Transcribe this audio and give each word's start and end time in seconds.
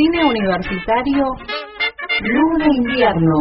Cine 0.00 0.24
universitario, 0.24 1.26
Luna 2.22 2.66
Invierno. 2.74 3.38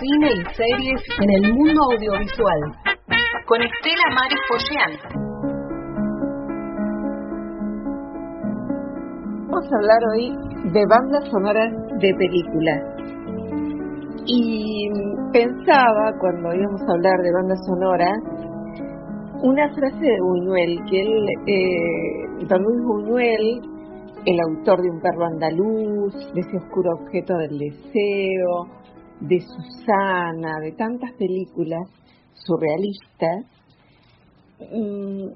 Cine 0.00 0.28
y 0.32 0.54
series 0.54 1.02
en 1.20 1.30
el 1.30 1.52
mundo 1.52 1.82
audiovisual. 1.92 2.60
Con 3.44 3.60
Estela 3.60 4.08
Maris 4.14 4.40
Pollán. 4.48 4.92
Vamos 9.50 9.66
a 9.70 9.76
hablar 9.76 10.02
hoy 10.14 10.32
de 10.72 10.82
bandas 10.88 11.28
sonoras 11.30 11.70
de 12.00 12.14
películas. 12.14 12.80
Y 14.24 14.88
pensaba, 15.34 16.10
cuando 16.20 16.54
íbamos 16.54 16.80
a 16.80 16.92
hablar 16.94 17.18
de 17.20 17.32
bandas 17.34 17.60
sonoras, 17.66 18.18
una 19.42 19.68
frase 19.74 20.00
de 20.00 20.20
Buñuel, 20.22 20.78
que 20.88 21.02
él, 21.02 21.26
eh, 21.48 22.46
don 22.48 22.62
Luis 22.62 22.82
Buñuel, 22.86 23.73
el 24.26 24.40
autor 24.40 24.80
de 24.80 24.90
Un 24.90 25.00
perro 25.00 25.26
andaluz, 25.26 26.14
de 26.32 26.40
ese 26.40 26.56
oscuro 26.56 26.92
objeto 26.94 27.36
del 27.36 27.58
deseo, 27.58 28.66
de 29.20 29.40
Susana, 29.40 30.60
de 30.62 30.72
tantas 30.72 31.12
películas 31.12 31.88
surrealistas, 32.32 33.44
mm, 34.60 35.28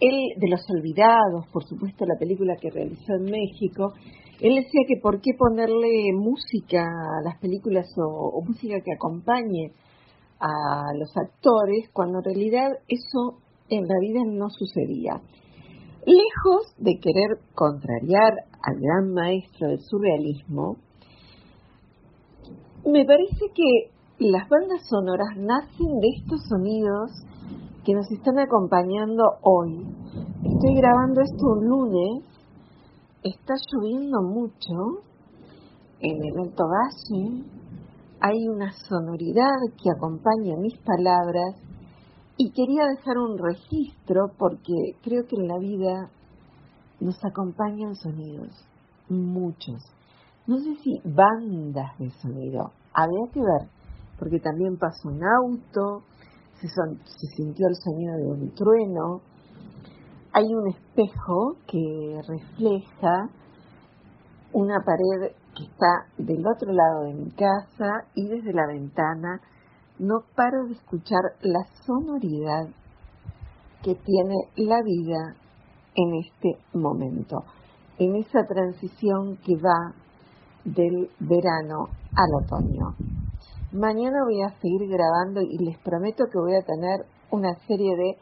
él, 0.00 0.16
de 0.36 0.48
Los 0.48 0.64
Olvidados, 0.70 1.46
por 1.52 1.64
supuesto 1.64 2.04
la 2.06 2.18
película 2.18 2.54
que 2.60 2.70
realizó 2.70 3.14
en 3.14 3.24
México, 3.24 3.92
él 4.40 4.56
decía 4.56 4.82
que 4.86 5.00
por 5.00 5.20
qué 5.20 5.32
ponerle 5.36 6.12
música 6.14 6.82
a 6.82 7.22
las 7.24 7.38
películas 7.38 7.86
o, 7.96 8.38
o 8.38 8.44
música 8.44 8.80
que 8.84 8.92
acompañe 8.92 9.72
a 10.40 10.92
los 10.98 11.16
actores, 11.16 11.88
cuando 11.92 12.18
en 12.18 12.24
realidad 12.24 12.70
eso 12.88 13.38
en 13.68 13.86
la 13.86 13.94
vida 14.00 14.22
no 14.26 14.50
sucedía. 14.50 15.20
Lejos 16.04 16.74
de 16.78 16.98
querer 16.98 17.38
contrariar 17.54 18.32
al 18.60 18.80
gran 18.80 19.14
maestro 19.14 19.68
del 19.68 19.78
surrealismo, 19.78 20.76
me 22.84 23.04
parece 23.04 23.46
que 23.54 23.92
las 24.18 24.48
bandas 24.48 24.82
sonoras 24.90 25.36
nacen 25.36 26.00
de 26.00 26.08
estos 26.18 26.40
sonidos 26.48 27.12
que 27.84 27.94
nos 27.94 28.10
están 28.10 28.36
acompañando 28.40 29.22
hoy. 29.42 29.78
Estoy 30.42 30.74
grabando 30.74 31.20
esto 31.20 31.46
un 31.46 31.68
lunes, 31.68 32.24
está 33.22 33.54
lloviendo 33.70 34.22
mucho 34.22 35.04
en 36.00 36.16
el 36.24 36.38
Alto 36.40 36.64
Valle, 36.64 37.44
hay 38.20 38.48
una 38.48 38.72
sonoridad 38.88 39.54
que 39.80 39.90
acompaña 39.96 40.56
mis 40.56 40.76
palabras 40.78 41.54
y 42.42 42.50
quería 42.50 42.88
dejar 42.88 43.18
un 43.18 43.38
registro 43.38 44.32
porque 44.36 44.74
creo 45.04 45.24
que 45.28 45.36
en 45.36 45.46
la 45.46 45.58
vida 45.58 46.10
nos 46.98 47.24
acompañan 47.24 47.94
sonidos, 47.94 48.50
muchos. 49.08 49.80
No 50.48 50.58
sé 50.58 50.74
si 50.82 51.00
bandas 51.04 51.96
de 52.00 52.10
sonido, 52.10 52.72
habría 52.92 53.32
que 53.32 53.38
ver, 53.38 53.68
porque 54.18 54.40
también 54.40 54.76
pasó 54.76 55.08
un 55.08 55.22
auto, 55.22 56.02
se, 56.60 56.66
se 56.66 57.26
sintió 57.36 57.68
el 57.68 57.76
sonido 57.76 58.16
de 58.16 58.26
un 58.32 58.54
trueno, 58.56 59.20
hay 60.32 60.52
un 60.52 60.66
espejo 60.66 61.58
que 61.68 62.22
refleja 62.26 63.28
una 64.52 64.80
pared 64.84 65.30
que 65.54 65.62
está 65.62 66.06
del 66.18 66.44
otro 66.44 66.72
lado 66.72 67.04
de 67.04 67.14
mi 67.14 67.30
casa 67.30 68.04
y 68.16 68.26
desde 68.26 68.52
la 68.52 68.66
ventana 68.66 69.40
no 70.02 70.24
paro 70.34 70.66
de 70.66 70.72
escuchar 70.72 71.20
la 71.42 71.64
sonoridad 71.86 72.66
que 73.84 73.94
tiene 73.94 74.34
la 74.56 74.82
vida 74.82 75.36
en 75.94 76.14
este 76.16 76.58
momento, 76.74 77.44
en 77.98 78.16
esa 78.16 78.44
transición 78.44 79.36
que 79.46 79.54
va 79.54 79.94
del 80.64 81.08
verano 81.20 81.86
al 82.16 82.44
otoño. 82.44 82.96
Mañana 83.72 84.24
voy 84.24 84.42
a 84.42 84.60
seguir 84.60 84.88
grabando 84.88 85.40
y 85.40 85.56
les 85.64 85.78
prometo 85.78 86.24
que 86.24 86.38
voy 86.38 86.56
a 86.56 86.64
tener 86.64 87.06
una 87.30 87.54
serie 87.68 87.94
de 87.96 88.16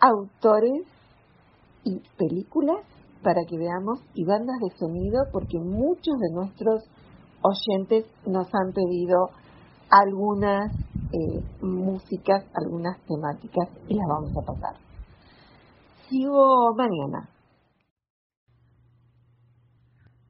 autores 0.00 0.86
y 1.82 2.00
películas 2.16 2.78
para 3.24 3.40
que 3.48 3.58
veamos 3.58 3.98
y 4.14 4.24
bandas 4.24 4.56
de 4.60 4.78
sonido 4.78 5.24
porque 5.32 5.58
muchos 5.58 6.14
de 6.20 6.32
nuestros 6.32 6.84
oyentes 7.42 8.06
nos 8.24 8.46
han 8.54 8.72
pedido 8.72 9.30
algunas 9.90 10.72
eh, 11.12 11.44
músicas, 11.60 12.44
algunas 12.54 12.98
temáticas 13.06 13.68
y 13.88 13.94
las 13.94 14.06
vamos 14.08 14.32
a 14.36 14.46
pasar. 14.46 14.76
Sigo 16.08 16.74
mañana. 16.74 17.28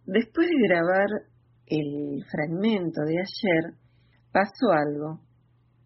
Después 0.05 0.49
de 0.49 0.69
grabar 0.69 1.09
el 1.67 2.25
fragmento 2.31 3.03
de 3.03 3.19
ayer, 3.19 3.75
pasó 4.33 4.73
algo. 4.73 5.21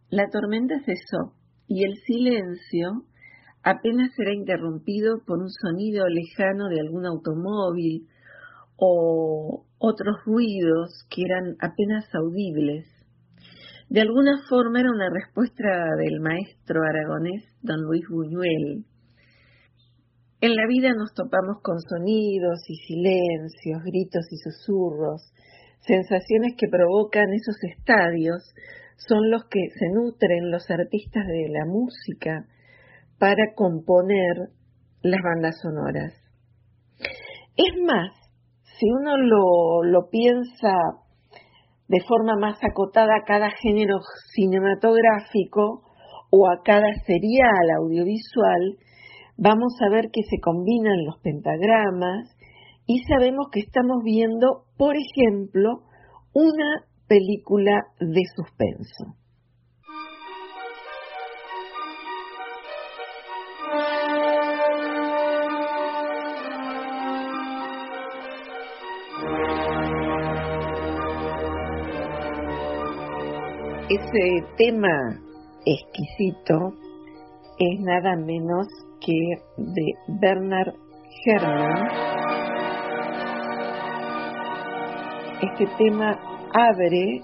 La 0.08 0.28
tormenta 0.30 0.76
cesó 0.84 1.34
y 1.68 1.84
el 1.84 1.94
silencio 2.06 3.04
apenas 3.62 4.10
era 4.18 4.32
interrumpido 4.32 5.18
por 5.26 5.38
un 5.38 5.50
sonido 5.50 6.06
lejano 6.08 6.68
de 6.68 6.80
algún 6.80 7.04
automóvil 7.04 8.08
o 8.76 9.66
otros 9.78 10.16
ruidos 10.24 11.06
que 11.10 11.22
eran 11.22 11.56
apenas 11.60 12.04
audibles 12.14 12.95
de 13.88 14.00
alguna 14.00 14.38
forma 14.48 14.80
era 14.80 14.91
una 14.91 15.08
respuesta 15.10 15.94
del 15.97 16.20
maestro 16.20 16.82
aragonés 16.82 17.44
don 17.62 17.82
Luis 17.82 18.04
Buñuel. 18.08 18.84
En 20.41 20.54
la 20.54 20.66
vida 20.66 20.91
nos 20.94 21.14
topamos 21.14 21.62
con 21.62 21.80
sonidos 21.80 22.60
y 22.69 22.76
silencios, 22.86 23.82
gritos 23.84 24.26
y 24.30 24.36
susurros, 24.36 25.32
sensaciones 25.80 26.54
que 26.58 26.69
provocan 26.69 27.32
esos 27.32 27.56
estadios, 27.76 28.42
son 28.97 29.30
los 29.30 29.44
que 29.44 29.60
se 29.78 29.88
nutren 29.94 30.50
los 30.50 30.68
artistas 30.70 31.26
de 31.26 31.48
la 31.48 31.64
música 31.66 32.47
para 33.18 33.54
componer 33.54 34.50
las 35.03 35.20
bandas 35.22 35.60
sonoras. 35.60 36.12
Es 37.56 37.82
más, 37.86 38.12
si 38.78 38.86
uno 38.91 39.16
lo, 39.16 40.08
piensa 40.10 40.74
de 41.88 42.00
forma 42.06 42.36
más 42.36 42.58
acotada 42.62 43.14
a 43.16 43.24
cada 43.24 43.50
género 43.50 43.98
cinematográfico 44.34 45.82
o 46.30 46.48
a 46.48 46.62
cada 46.64 46.92
serial 47.06 47.70
audiovisual, 47.78 48.78
vamos 49.36 49.74
a 49.80 49.91
ver 49.91 50.10
que 50.12 50.22
se 50.22 50.41
combinan 50.41 51.04
los 51.04 51.19
pentagramas 51.20 52.36
y 52.86 53.00
sabemos 53.04 53.48
que 53.52 53.60
estamos 53.60 54.02
viendo, 54.04 54.64
por 54.76 54.94
ejemplo, 54.97 55.82
una 56.32 56.84
película 57.08 57.80
de 58.00 58.22
suspenso. 58.34 59.16
Ese 73.96 74.44
tema 74.58 75.20
exquisito 75.64 76.74
es 77.58 77.80
nada 77.80 78.14
menos 78.16 78.66
que 79.00 79.14
de 79.56 79.92
Bernard 80.20 80.74
Herrmann. 81.24 81.88
Este 85.40 85.66
tema 85.78 86.18
abre 86.52 87.20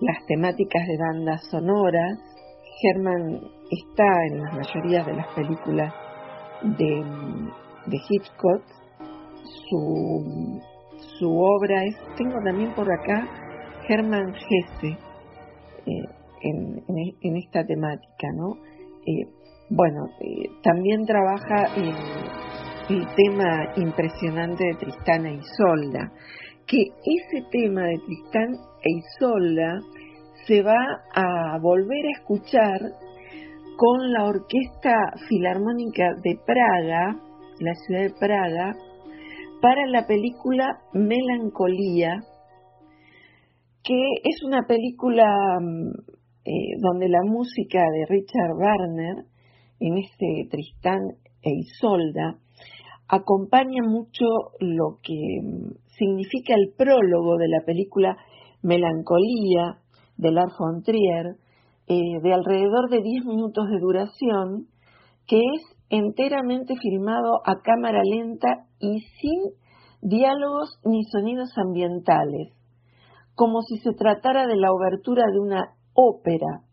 las 0.00 0.26
temáticas 0.26 0.86
de 0.86 0.96
bandas 0.98 1.44
sonoras. 1.50 2.18
Herman 2.82 3.40
está 3.70 4.26
en 4.30 4.42
la 4.42 4.52
mayoría 4.52 5.04
de 5.04 5.14
las 5.14 5.26
películas 5.34 5.92
de, 6.62 7.04
de 7.86 7.96
Hitchcock. 8.08 8.62
Su, 9.68 10.60
su 11.18 11.30
obra 11.30 11.84
es, 11.84 11.96
tengo 12.16 12.38
también 12.44 12.72
por 12.74 12.90
acá, 12.90 13.26
Hermann 13.88 14.34
Hesse, 14.34 15.07
en, 15.86 17.36
esta 17.36 17.64
temática, 17.64 18.28
¿no? 18.34 18.56
Eh, 19.06 19.26
bueno, 19.70 20.06
eh, 20.20 20.48
también 20.62 21.04
trabaja 21.04 21.66
el 21.76 23.06
tema 23.16 23.72
impresionante 23.76 24.64
de 24.64 24.74
Tristán 24.74 25.26
e 25.26 25.34
Isolda, 25.34 26.12
que 26.66 26.82
ese 27.04 27.46
tema 27.50 27.82
de 27.82 27.98
Tristán 27.98 28.54
e 28.82 28.90
Isolda 28.90 29.80
se 30.46 30.62
va 30.62 31.02
a 31.14 31.58
volver 31.60 32.06
a 32.06 32.18
escuchar 32.18 32.80
con 33.76 34.12
la 34.12 34.24
Orquesta 34.24 35.12
Filarmónica 35.28 36.14
de 36.22 36.38
Praga, 36.44 37.16
la 37.60 37.74
ciudad 37.74 38.02
de 38.02 38.14
Praga, 38.18 38.74
para 39.60 39.86
la 39.86 40.06
película 40.06 40.80
Melancolía, 40.92 42.20
que 43.82 44.00
es 44.24 44.42
una 44.44 44.66
película 44.66 45.26
mm, 45.60 45.90
eh, 46.44 46.76
donde 46.80 47.08
la 47.08 47.22
música 47.24 47.80
de 47.80 48.06
Richard 48.08 48.56
Wagner, 48.56 49.24
en 49.80 49.98
este 49.98 50.48
Tristán 50.50 51.00
e 51.42 51.50
Isolda, 51.50 52.38
acompaña 53.08 53.82
mucho 53.82 54.24
lo 54.60 54.98
que 55.02 55.40
mm, 55.42 55.72
significa 55.98 56.54
el 56.54 56.72
prólogo 56.76 57.36
de 57.36 57.48
la 57.48 57.64
película 57.64 58.16
Melancolía 58.62 59.78
de 60.16 60.32
Lars 60.32 60.54
von 60.58 60.82
Trier, 60.82 61.36
eh, 61.86 62.20
de 62.22 62.32
alrededor 62.34 62.90
de 62.90 63.00
10 63.00 63.24
minutos 63.24 63.66
de 63.70 63.78
duración, 63.78 64.66
que 65.26 65.38
es 65.38 65.62
enteramente 65.90 66.74
filmado 66.76 67.40
a 67.44 67.62
cámara 67.62 68.02
lenta 68.04 68.66
y 68.78 69.00
sin 69.20 69.40
diálogos 70.02 70.80
ni 70.84 71.04
sonidos 71.04 71.50
ambientales, 71.56 72.57
como 73.38 73.62
si 73.62 73.78
se 73.78 73.92
tratara 73.92 74.48
de 74.48 74.56
la 74.56 74.72
obertura 74.72 75.22
de 75.32 75.38
una 75.38 75.76
ópera. 75.94 76.64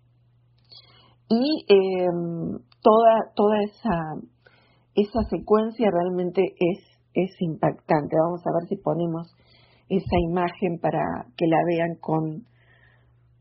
Y 1.29 1.63
em, 1.67 2.57
toda, 2.81 3.31
toda 3.35 3.61
esa, 3.61 3.99
esa 4.95 5.21
secuencia 5.29 5.91
realmente 5.91 6.41
es, 6.41 6.79
es 7.13 7.39
impactante. 7.39 8.15
Vamos 8.19 8.41
a 8.47 8.59
ver 8.59 8.67
si 8.67 8.77
ponemos 8.77 9.31
esa 9.89 10.17
imagen 10.27 10.79
para 10.81 11.27
que 11.37 11.45
la 11.45 11.59
vean 11.67 11.97
con, 12.01 12.47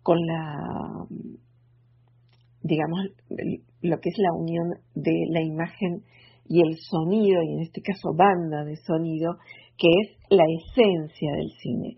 con 0.02 0.18
la, 0.18 1.06
digamos, 2.60 3.00
lo 3.80 4.00
que 4.00 4.08
es 4.10 4.18
la 4.18 4.34
unión 4.34 4.74
de 4.94 5.14
la 5.30 5.40
imagen 5.40 6.02
y 6.46 6.60
el 6.60 6.76
sonido, 6.78 7.42
y 7.42 7.54
en 7.54 7.60
este 7.60 7.80
caso 7.80 8.10
banda 8.16 8.64
de 8.64 8.76
sonido, 8.76 9.36
que 9.76 9.88
es 10.02 10.16
la 10.30 10.44
esencia 10.44 11.32
del 11.32 11.50
cine. 11.60 11.96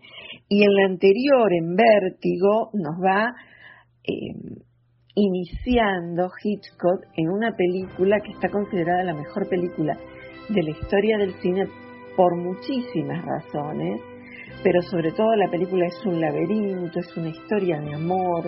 Y 0.49 0.63
en 0.63 0.73
la 0.73 0.85
anterior, 0.85 1.53
en 1.53 1.75
Vértigo, 1.75 2.69
nos 2.73 2.95
va 3.03 3.33
eh, 4.03 4.63
iniciando 5.15 6.29
Hitchcock 6.43 7.03
en 7.15 7.29
una 7.29 7.51
película 7.55 8.19
que 8.23 8.31
está 8.31 8.49
considerada 8.49 9.03
la 9.03 9.13
mejor 9.13 9.47
película 9.49 9.97
de 10.49 10.63
la 10.63 10.69
historia 10.69 11.17
del 11.17 11.33
cine 11.41 11.67
por 12.15 12.35
muchísimas 12.35 13.23
razones, 13.25 13.99
pero 14.63 14.81
sobre 14.83 15.11
todo 15.11 15.35
la 15.35 15.49
película 15.49 15.85
es 15.87 16.05
un 16.05 16.21
laberinto, 16.21 16.99
es 16.99 17.17
una 17.17 17.29
historia 17.29 17.79
de 17.79 17.93
amor, 17.93 18.45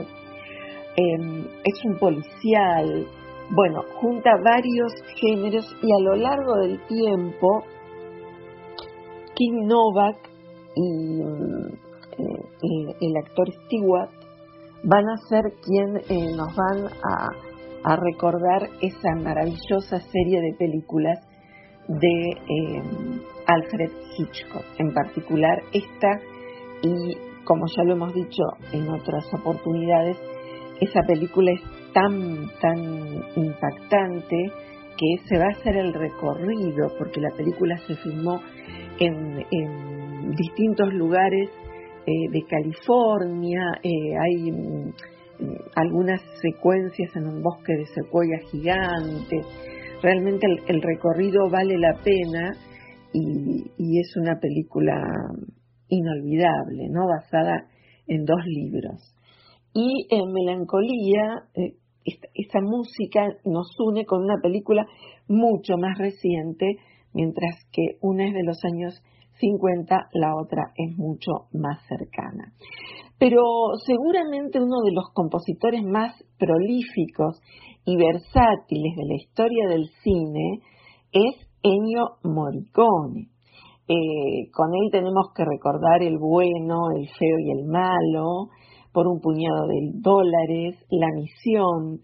em, 0.96 1.46
es 1.64 1.86
un 1.86 1.98
policial, 1.98 3.06
bueno, 3.52 3.82
junta 4.00 4.32
varios 4.44 4.94
géneros 5.16 5.66
y 5.82 5.92
a 5.92 6.00
lo 6.04 6.16
largo 6.16 6.56
del 6.58 6.80
tiempo, 6.88 7.64
Kim 9.34 9.68
Novak 9.68 10.18
y 10.76 11.22
eh, 11.22 12.26
eh, 12.62 12.96
el 13.02 13.18
actor 13.18 13.52
Stewart 13.66 14.12
van 14.84 15.10
a 15.10 15.18
ser 15.30 15.54
quien 15.64 15.98
eh, 16.10 16.36
nos 16.36 16.56
van 16.56 16.88
a, 16.88 17.96
recordar 17.96 18.70
esa 18.82 19.16
maravillosa 19.16 20.00
serie 20.12 20.42
de 20.42 20.54
películas 20.60 21.18
de 21.88 22.84
Alfred 23.48 23.90
Hitchcock, 24.18 24.66
en 24.78 24.94
particular 24.94 25.64
esta 25.72 26.20
y 26.84 27.16
como 27.46 27.66
ya 27.68 27.84
lo 27.86 27.94
hemos 27.94 28.14
dicho 28.14 28.44
en 28.74 28.90
otras 28.90 29.34
oportunidades, 29.34 30.18
esa 30.80 31.02
película 31.08 31.52
es 31.52 31.62
tan, 31.94 32.50
tan 32.62 33.24
impactante 33.36 34.52
que 34.98 35.28
se 35.28 35.38
va 35.38 35.46
a 35.46 35.60
hacer 35.60 35.78
el 35.78 35.94
recorrido, 35.94 36.92
porque 36.98 37.22
la 37.22 37.32
película 37.32 37.78
se 37.88 37.96
filmó 37.98 38.42
en, 39.00 40.36
distintos 40.36 40.94
lugares 40.94 41.50
eh, 42.06 42.12
de 42.32 42.44
California, 42.44 43.62
eh, 43.82 43.90
hay 44.22 44.52
mm, 44.52 44.94
algunas 45.76 46.22
secuencias 46.42 47.16
en 47.16 47.28
un 47.28 47.42
bosque 47.42 47.74
de 47.74 47.86
secuoya 47.86 48.38
gigante, 48.52 49.42
realmente 50.04 50.46
el, 50.68 50.82
recorrido 50.82 51.50
vale 51.50 51.78
la 51.78 51.94
pena 52.04 52.52
y, 53.14 53.72
y, 53.78 54.00
es 54.00 54.16
una 54.18 54.38
película 54.40 55.02
inolvidable, 55.88 56.90
¿no? 56.92 57.08
basada 57.08 57.66
en 58.08 58.26
dos 58.26 58.46
libros. 58.46 59.09
Y 59.74 60.08
en 60.10 60.32
Melancolía, 60.32 61.44
eh, 61.56 61.74
esta, 62.34 62.60
música 62.62 63.28
nos 63.46 63.68
une 63.80 64.06
con 64.06 64.24
una 64.24 64.42
película 64.42 64.86
mucho 65.28 65.78
más 65.78 65.98
reciente, 65.98 66.66
mientras 67.14 67.56
que 67.72 67.98
una 68.02 68.28
es 68.28 68.34
de 68.34 68.44
los 68.44 68.58
años 68.64 69.02
50, 69.40 70.10
la 70.14 70.36
otra 70.36 70.74
es 70.76 70.98
mucho 70.98 71.32
más 71.54 71.80
cercana. 71.88 72.54
Pero 73.18 73.42
seguramente 73.86 74.60
uno 74.60 74.82
de 74.84 74.92
los 74.94 75.12
compositores 75.14 75.84
más 75.84 76.14
prolíficos 76.38 77.42
y 77.86 77.96
versátiles 77.96 78.96
de 78.96 79.06
la 79.06 79.16
historia 79.16 79.68
del 79.68 79.90
cine 80.04 80.62
es 81.12 81.48
Ennio 81.64 82.18
Morricone. 82.24 83.30
Eh, 83.88 84.52
con 84.54 84.70
él 84.76 84.92
tenemos 84.92 85.34
que 85.36 85.44
recordar 85.44 86.02
el 86.02 86.18
bueno, 86.18 86.92
el 86.96 87.08
feo 87.08 87.40
y 87.40 87.52
el 87.60 87.66
malo, 87.66 88.50
por 88.94 89.08
un 89.08 89.20
puñado 89.20 89.68
de 89.68 89.92
dólares, 90.02 90.76
La 90.90 91.08
Misión, 91.14 92.02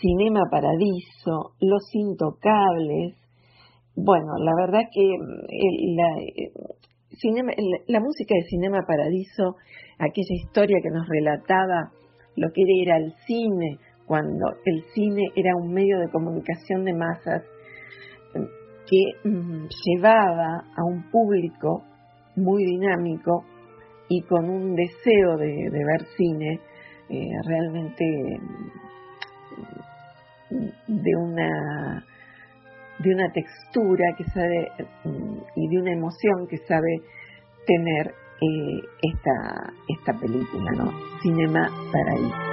Cinema 0.00 0.42
Paradiso, 0.50 1.54
Los 1.60 1.82
Intocables. 1.92 3.16
Bueno, 3.96 4.32
la 4.38 4.52
verdad 4.54 4.82
que 4.92 5.02
mm, 5.02 5.96
la, 5.96 6.20
eh, 6.20 6.52
la 7.88 8.00
música 8.00 8.34
de 8.34 8.48
Cinema 8.48 8.84
Paradiso, 8.86 9.56
aquella 9.98 10.34
historia 10.34 10.78
que 10.82 10.90
nos 10.90 11.08
relataba 11.08 11.90
lo 12.36 12.52
que 12.52 12.62
era 12.82 12.98
el 12.98 13.12
cine, 13.26 13.78
cuando 14.06 14.46
el 14.64 14.84
cine 14.94 15.24
era 15.34 15.56
un 15.56 15.72
medio 15.72 15.98
de 15.98 16.10
comunicación 16.10 16.84
de 16.84 16.94
masas 16.94 17.42
mm, 18.34 18.44
que 18.88 19.28
mm, 19.28 19.66
llevaba 19.84 20.64
a 20.76 20.84
un 20.84 21.10
público 21.10 21.82
muy 22.36 22.64
dinámico 22.64 23.44
y 24.08 24.22
con 24.22 24.48
un 24.48 24.74
deseo 24.74 25.36
de, 25.36 25.70
ver 25.70 26.06
cine 26.16 26.60
eh, 27.08 27.30
realmente 27.44 28.04
mm, 30.50 30.66
de 30.86 31.16
una 31.16 32.04
de 32.98 33.14
una 33.14 33.30
textura 33.32 34.14
que 34.16 34.24
sabe 34.24 34.70
mm, 35.04 35.38
y 35.56 35.68
de 35.68 35.78
una 35.78 35.92
emoción 35.92 36.46
que 36.48 36.58
sabe 36.58 37.00
tener 37.66 38.14
eh, 38.40 38.80
esta, 39.02 39.72
esta 39.88 40.12
película, 40.14 40.70
¿no? 40.72 40.92
Cinema 41.22 41.68
Paraíso. 41.92 42.47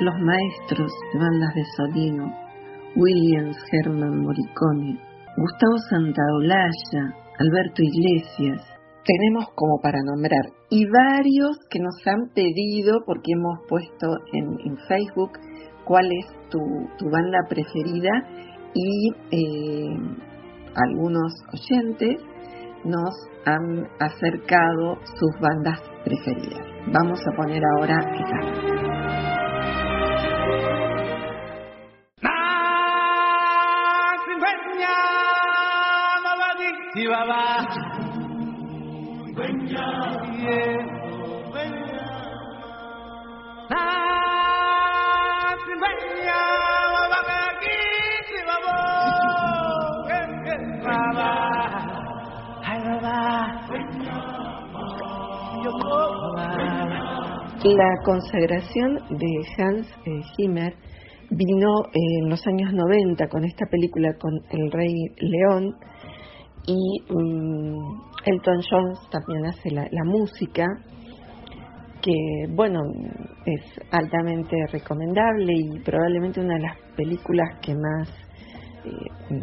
Los 0.00 0.14
maestros 0.20 0.92
de 1.12 1.18
bandas 1.18 1.54
de 1.54 1.64
sonido, 1.76 2.26
Williams, 2.96 3.56
Herman 3.72 4.22
Morricone, 4.22 5.00
Gustavo 5.36 5.78
Santaolalla, 5.90 7.14
Alberto 7.38 7.82
Iglesias, 7.82 8.62
tenemos 9.04 9.46
como 9.54 9.80
para 9.82 9.98
nombrar, 10.02 10.44
y 10.70 10.86
varios 10.86 11.58
que 11.70 11.78
nos 11.78 11.94
han 12.06 12.32
pedido, 12.34 13.00
porque 13.04 13.32
hemos 13.32 13.58
puesto 13.68 14.18
en, 14.32 14.76
Facebook, 14.88 15.32
cuál 15.84 16.06
es 16.06 16.26
tu, 16.50 17.10
banda 17.10 17.38
preferida, 17.48 18.10
y 18.74 19.10
eh, 19.30 19.96
algunos 20.74 21.32
oyentes 21.52 22.16
nos 22.84 23.14
han 23.46 23.86
acercado 24.00 24.98
sus 25.04 25.40
bandas 25.40 25.80
preferidas. 26.04 26.66
Vamos 26.92 27.20
a 27.20 27.36
poner 27.36 27.62
ahora. 27.76 28.83
La 57.64 57.90
consagración 58.04 58.94
de 59.10 59.26
Hans 59.58 59.88
eh, 60.06 60.20
Zimmer 60.36 60.74
vino 61.30 61.68
en 61.92 62.28
los 62.30 62.46
años 62.46 62.72
90 62.72 63.26
con 63.28 63.44
esta 63.44 63.66
película 63.66 64.14
con 64.16 64.32
El 64.50 64.70
Rey 64.70 64.94
León 65.16 65.74
y 66.66 67.00
mm, 67.12 68.00
Elton 68.24 68.60
John 68.70 68.94
también 69.10 69.46
hace 69.46 69.70
la, 69.70 70.04
música 70.04 70.64
que 72.02 72.12
bueno 72.50 72.80
es 73.46 73.62
altamente 73.90 74.56
recomendable 74.70 75.52
y 75.54 75.80
probablemente 75.80 76.40
una 76.40 76.54
de 76.54 76.60
las 76.60 76.78
películas 76.96 77.58
que 77.60 77.74
más 77.74 78.08
eh, 78.84 79.40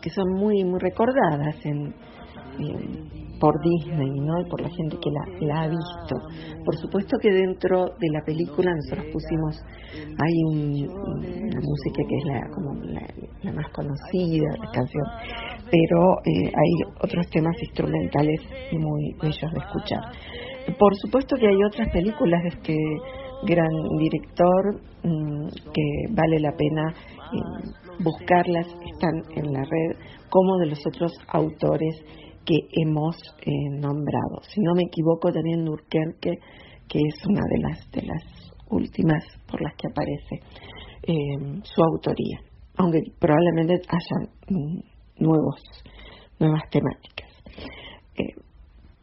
que 0.00 0.10
son 0.10 0.32
muy 0.34 0.64
muy 0.64 0.78
recordadas 0.80 1.56
en, 1.64 1.94
por 3.40 3.54
Disney 3.62 4.20
¿no? 4.20 4.40
y 4.40 4.44
por 4.48 4.60
la 4.60 4.68
gente 4.70 4.96
que 5.02 5.10
la, 5.10 5.46
la, 5.46 5.62
ha 5.62 5.68
visto. 5.68 6.16
Por 6.64 6.76
supuesto 6.76 7.16
que 7.20 7.30
dentro 7.30 7.86
de 7.98 8.08
la 8.12 8.22
película 8.24 8.72
nosotros 8.74 9.06
pusimos 9.12 9.62
hay 9.94 10.44
una 10.44 11.60
música 11.60 12.02
que 12.08 12.16
es 12.16 12.24
la, 13.44 13.52
más 13.52 13.70
conocida 13.72 14.48
la 14.58 14.70
canción 14.72 15.04
pero 15.70 16.18
eh, 16.24 16.46
hay 16.46 16.92
otros 17.02 17.28
temas 17.30 17.54
instrumentales 17.60 18.40
muy 18.72 19.14
bellos 19.20 19.52
de 19.52 19.58
escuchar. 19.58 20.00
Por 20.78 20.94
supuesto 20.96 21.36
que 21.36 21.46
hay 21.46 21.64
otras 21.64 21.88
películas 21.90 22.42
de 22.42 22.48
este 22.48 22.76
gran 23.44 23.70
director 23.98 24.80
mm, 25.02 25.48
que 25.72 26.14
vale 26.14 26.40
la 26.40 26.52
pena 26.52 26.94
eh, 27.32 27.70
buscarlas, 28.00 28.66
están 28.66 29.22
en 29.36 29.52
la 29.52 29.62
red, 29.62 29.96
como 30.28 30.58
de 30.58 30.66
los 30.66 30.86
otros 30.86 31.12
autores 31.28 31.96
que 32.48 32.66
hemos 32.80 33.14
eh, 33.42 33.50
nombrado. 33.72 34.40
Si 34.48 34.62
no 34.62 34.72
me 34.74 34.84
equivoco, 34.84 35.30
también 35.30 35.64
Nurkerke, 35.64 36.38
que 36.88 36.98
es 36.98 37.26
una 37.26 37.42
de 37.42 37.60
las, 37.60 37.90
de 37.90 38.02
las 38.06 38.24
últimas 38.70 39.22
por 39.46 39.60
las 39.60 39.74
que 39.76 39.88
aparece 39.88 40.36
eh, 41.02 41.60
su 41.62 41.82
autoría, 41.82 42.40
aunque 42.78 43.02
probablemente 43.18 43.74
haya 43.74 44.32
mm, 44.48 44.78
nuevos, 45.18 45.60
nuevas 46.38 46.62
temáticas. 46.70 47.28
Eh, 48.16 48.32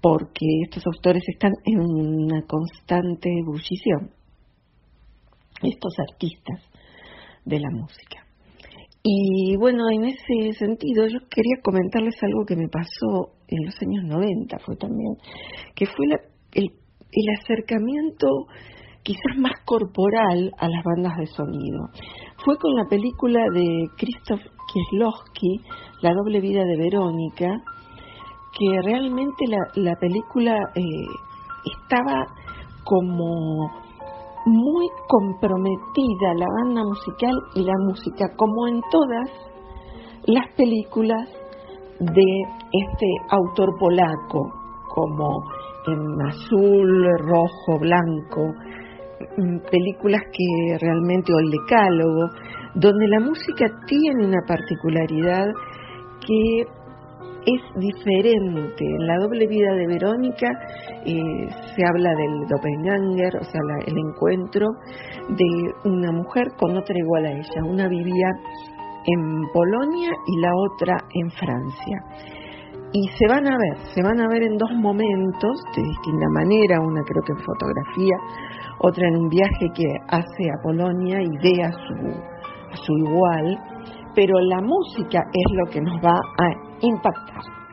porque 0.01 0.45
estos 0.63 0.83
autores 0.87 1.23
están 1.27 1.51
en 1.65 1.79
una 1.79 2.41
constante 2.47 3.29
ebullición, 3.29 4.09
estos 5.61 5.93
artistas 5.99 6.61
de 7.45 7.59
la 7.59 7.69
música. 7.69 8.25
Y 9.07 9.55
bueno, 9.57 9.83
en 9.93 10.05
ese 10.05 10.57
sentido 10.57 11.05
yo 11.05 11.19
quería 11.29 11.61
comentarles 11.63 12.15
algo 12.23 12.43
que 12.43 12.55
me 12.55 12.67
pasó 12.67 13.35
en 13.47 13.65
los 13.65 13.75
años 13.81 14.03
90, 14.05 14.57
fue 14.59 14.75
también, 14.75 15.15
que 15.75 15.85
fue 15.85 16.05
el, 16.53 16.71
acercamiento 17.41 18.27
quizás 19.03 19.37
más 19.37 19.53
corporal 19.63 20.51
a 20.57 20.67
las 20.67 20.83
bandas 20.83 21.17
de 21.17 21.27
sonido. 21.27 21.89
Fue 22.43 22.57
con 22.57 22.75
la 22.75 22.85
película 22.89 23.39
de 23.53 23.85
Krzysztof 23.97 24.41
Kieslowski, 24.41 25.61
La 26.01 26.13
doble 26.13 26.41
vida 26.41 26.63
de 26.65 26.77
Verónica, 26.77 27.47
que 28.57 28.81
realmente 28.83 29.45
la, 29.75 29.95
película 29.95 30.57
eh, 30.75 30.81
estaba 31.81 32.25
como 32.83 33.69
muy 34.45 34.87
comprometida 35.07 36.33
la 36.37 36.45
banda 36.63 36.83
musical 36.83 37.33
y 37.55 37.63
la 37.63 37.73
música, 37.87 38.27
como 38.35 38.67
en 38.67 38.81
todas 38.91 39.29
las 40.27 40.47
películas 40.55 41.29
de 41.99 42.41
este 42.71 43.07
autor 43.29 43.75
polaco, 43.79 44.51
como 44.93 45.43
en 45.87 46.27
azul, 46.27 47.05
rojo, 47.19 47.79
blanco, 47.79 48.53
mm, 49.37 49.59
películas 49.71 50.21
que 50.31 50.77
realmente, 50.79 51.33
o 51.33 51.39
el 51.39 51.51
decálogo, 51.51 52.29
donde 52.75 53.07
la 53.07 53.19
música 53.19 53.65
tiene 53.87 54.25
una 54.25 54.41
particularidad 54.47 55.47
que 56.25 56.61
es 57.45 57.61
diferente. 57.75 58.83
En 58.83 59.07
la 59.07 59.17
doble 59.19 59.47
vida 59.47 59.73
de 59.73 59.87
Verónica 59.87 60.47
eh, 61.05 61.47
se 61.75 61.85
habla 61.85 62.09
del 62.15 62.47
doppelganger, 62.49 63.37
o 63.37 63.43
sea, 63.43 63.61
el 63.85 63.97
encuentro 63.97 64.67
de 65.29 65.89
una 65.89 66.11
mujer 66.11 66.47
con 66.57 66.75
otra 66.75 66.95
igual 66.97 67.25
a 67.25 67.31
ella. 67.31 67.63
Una 67.65 67.87
vivía 67.87 68.29
en 69.05 69.47
Polonia 69.53 70.12
y 70.27 70.39
la 70.39 70.51
otra 70.55 70.97
en 71.13 71.29
Francia. 71.31 71.97
Y 72.91 73.07
se 73.17 73.27
van 73.27 73.45
a 73.45 73.57
ver, 73.57 73.77
se 73.93 74.01
van 74.01 74.19
a 74.21 74.27
ver 74.27 74.43
en 74.43 74.57
dos 74.57 74.71
momentos 74.71 75.59
de 75.75 75.83
distinta 75.83 76.27
manera, 76.29 76.79
una 76.79 77.01
creo 77.03 77.24
que 77.24 77.33
en 77.33 77.39
fotografía, 77.39 78.15
otra 78.79 79.07
en 79.07 79.17
un 79.17 79.29
viaje 79.29 79.67
que 79.75 79.85
hace 80.07 80.50
a 80.50 80.62
Polonia 80.63 81.21
y 81.21 81.29
ve 81.43 81.63
a 81.63 81.71
su, 81.71 82.71
a 82.71 82.75
su 82.77 82.97
igual, 82.97 83.59
pero 84.15 84.39
la 84.39 84.62
música 84.62 85.19
es 85.33 85.51
lo 85.51 85.71
que 85.71 85.81
nos 85.81 85.95
va 86.03 86.15
a 86.15 86.47
impactar. 86.81 87.64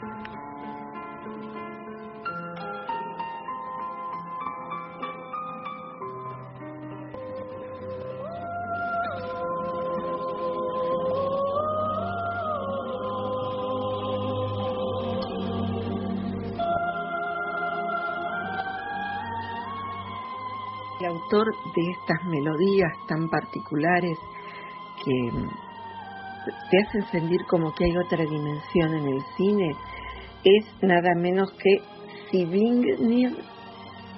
Autor 21.32 21.54
de 21.74 21.90
estas 21.90 22.24
melodías 22.26 22.92
tan 23.08 23.28
particulares 23.28 24.18
que 25.04 25.30
te 26.70 26.78
hacen 26.78 27.04
sentir 27.10 27.40
como 27.48 27.72
que 27.74 27.84
hay 27.84 27.96
otra 27.96 28.24
dimensión 28.24 28.94
en 28.94 29.08
el 29.08 29.20
cine 29.36 29.74
es 30.44 30.82
nada 30.82 31.14
menos 31.16 31.50
que 31.52 31.78
Sivingnir 32.30 33.36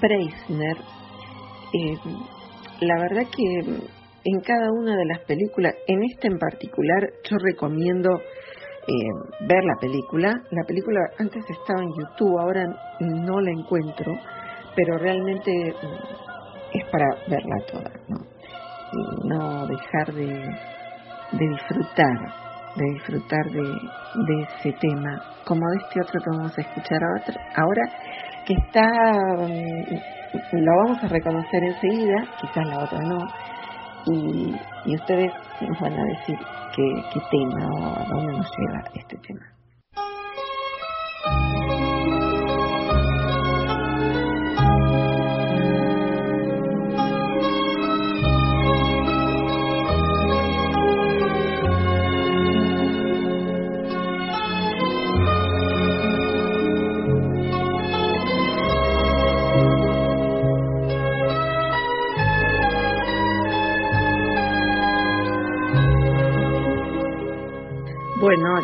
Preisner. 0.00 0.76
Eh, 1.72 1.98
la 2.80 2.98
verdad 3.00 3.24
que 3.30 3.58
en 4.24 4.40
cada 4.40 4.70
una 4.72 4.96
de 4.96 5.04
las 5.04 5.20
películas, 5.20 5.74
en 5.86 6.02
esta 6.04 6.28
en 6.28 6.38
particular, 6.38 7.10
yo 7.28 7.36
recomiendo 7.38 8.10
eh, 8.16 8.92
ver 9.48 9.64
la 9.64 9.76
película. 9.80 10.32
La 10.50 10.64
película 10.66 11.00
antes 11.18 11.42
estaba 11.48 11.82
en 11.82 11.90
YouTube, 11.90 12.38
ahora 12.38 12.64
no 13.00 13.40
la 13.40 13.50
encuentro, 13.50 14.12
pero 14.74 14.96
realmente 14.98 15.74
es 16.74 16.84
para 16.90 17.06
verla 17.28 17.56
toda, 17.70 17.90
¿no? 18.08 18.16
Y 18.92 19.28
no 19.28 19.66
dejar 19.66 20.12
de, 20.12 20.26
de 21.32 21.48
disfrutar, 21.48 22.18
de 22.76 22.84
disfrutar 22.92 23.44
de, 23.50 23.62
de, 23.62 24.42
ese 24.42 24.72
tema, 24.80 25.22
como 25.44 25.60
de 25.70 25.76
este 25.78 26.00
otro 26.02 26.20
que 26.20 26.36
vamos 26.36 26.58
a 26.58 26.60
escuchar 26.60 26.98
ahora, 27.56 27.82
que 28.46 28.54
está, 28.54 28.86
mm, 29.38 30.58
lo 30.58 30.76
vamos 30.84 31.04
a 31.04 31.08
reconocer 31.08 31.62
enseguida, 31.62 32.24
quizás 32.40 32.66
la 32.66 32.78
otra 32.80 32.98
no, 33.00 33.18
y, 34.06 34.54
y 34.84 34.94
ustedes 34.96 35.32
nos 35.60 35.80
van 35.80 35.92
a 35.92 36.04
decir 36.04 36.38
qué, 36.74 36.82
qué 37.12 37.20
tema 37.30 37.68
o 37.68 38.00
a 38.00 38.04
dónde 38.04 38.32
nos 38.32 38.50
lleva 38.58 38.82
este 38.94 39.16
tema. 39.26 39.53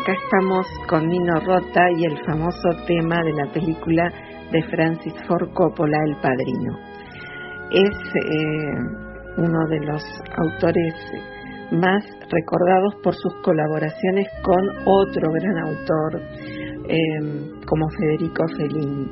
Acá 0.01 0.13
estamos 0.13 0.65
con 0.87 1.07
Nino 1.07 1.39
Rota 1.45 1.81
y 1.95 2.05
el 2.05 2.17
famoso 2.25 2.69
tema 2.87 3.21
de 3.23 3.33
la 3.33 3.51
película 3.51 4.11
de 4.51 4.63
Francis 4.63 5.13
Ford 5.27 5.53
Coppola, 5.53 5.97
El 6.07 6.15
Padrino. 6.15 6.77
Es 7.71 7.97
eh, 8.15 8.77
uno 9.37 9.67
de 9.69 9.79
los 9.85 10.03
autores 10.37 10.95
más 11.71 12.03
recordados 12.29 12.95
por 13.03 13.13
sus 13.13 13.33
colaboraciones 13.43 14.27
con 14.43 14.69
otro 14.85 15.31
gran 15.33 15.57
autor 15.67 16.21
em, 16.87 17.61
como 17.67 17.87
Federico 17.89 18.43
Fellini, 18.57 19.07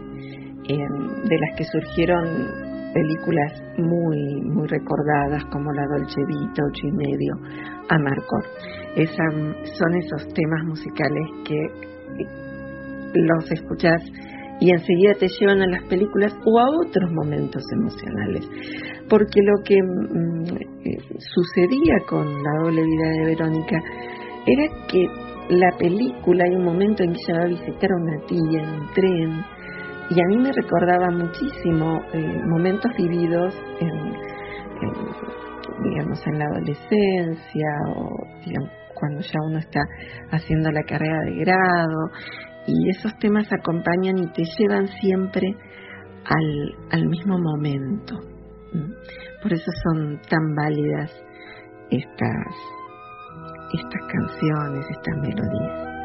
em, 0.69 1.24
de 1.24 1.38
las 1.38 1.55
que 1.55 1.65
surgieron 1.65 2.69
películas 3.01 3.63
muy 3.77 4.41
muy 4.41 4.68
recordadas 4.68 5.46
como 5.51 5.72
La 5.72 5.86
Dolce 5.88 6.22
Vita, 6.27 6.62
Ocho 6.68 6.88
y 6.88 6.91
Medio, 6.91 7.34
Amarcor 7.89 8.44
son 9.06 9.94
esos 9.96 10.34
temas 10.34 10.63
musicales 10.65 11.29
que 11.46 11.58
los 13.13 13.51
escuchas 13.51 14.01
y 14.60 14.72
enseguida 14.72 15.13
te 15.13 15.27
llevan 15.27 15.62
a 15.62 15.68
las 15.68 15.84
películas 15.84 16.34
o 16.46 16.60
a 16.60 16.65
otros 16.86 17.10
momentos 17.12 17.63
emocionales. 17.72 18.46
Porque 19.10 19.41
lo 19.41 19.63
que 19.63 19.75
mm, 19.82 20.44
eh, 20.86 20.98
sucedía 21.18 21.96
con 22.08 22.27
la 22.27 22.63
doble 22.63 22.84
vida 22.84 23.10
de 23.10 23.25
Verónica 23.25 23.82
era 24.46 24.88
que 24.88 25.08
la 25.56 25.72
película 25.77 26.44
hay 26.44 26.56
un 26.56 26.65
momento 26.65 27.03
en 27.03 27.13
que 27.13 27.20
ella 27.27 27.39
va 27.39 27.46
a 27.46 27.48
visitar 27.48 27.89
a 27.91 27.96
una 27.96 28.25
tía 28.27 28.62
en 28.62 28.70
un 28.70 28.94
tren 28.94 29.46
y 30.10 30.20
a 30.20 30.25
mí 30.28 30.38
me 30.38 30.51
recordaba 30.51 31.12
muchísimo 31.12 32.01
eh, 32.13 32.42
momentos 32.48 32.92
vividos 32.98 33.54
en, 33.80 34.13
digamos, 35.84 36.25
en 36.25 36.39
la 36.39 36.46
adolescencia 36.46 37.68
o 37.96 38.10
digamos, 38.46 38.70
cuando 38.96 39.22
ya 39.22 39.39
uno 39.46 39.60
está 39.60 39.82
haciendo 40.32 40.72
la 40.72 40.84
carrera 40.84 41.22
de 41.25 41.36
grado 41.36 42.10
y 42.66 42.89
esos 42.89 43.18
temas 43.20 43.48
acompañan 43.51 44.18
y 44.18 44.28
te 44.32 44.44
llevan 44.58 44.88
siempre 44.88 45.56
al, 46.25 46.75
al 46.92 47.08
mismo 47.08 47.38
momento. 47.38 48.16
Por 49.42 49.54
eso 49.54 49.72
son 49.84 50.20
tan 50.30 50.56
válidas 50.56 51.12
estas, 51.89 52.56
estas 53.74 54.01
canciones, 54.12 54.86
estas 54.89 55.16
melodías. 55.22 55.99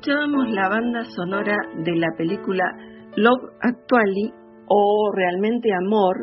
Escuchábamos 0.00 0.48
la 0.52 0.68
banda 0.70 1.04
sonora 1.14 1.56
de 1.84 1.94
la 1.96 2.08
película 2.16 2.64
Love 3.16 3.52
Actually 3.60 4.32
o 4.66 5.12
Realmente 5.14 5.68
Amor. 5.74 6.16